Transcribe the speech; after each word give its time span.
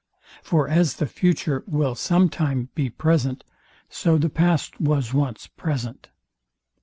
For 0.41 0.67
as 0.67 0.95
the 0.95 1.05
future 1.05 1.63
will 1.67 1.93
sometime 1.93 2.69
be 2.73 2.89
present, 2.89 3.43
so 3.87 4.17
the 4.17 4.29
past 4.31 4.79
was 4.81 5.13
once 5.13 5.45
present. 5.45 6.09